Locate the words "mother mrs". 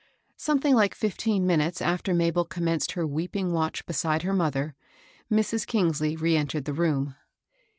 4.33-5.67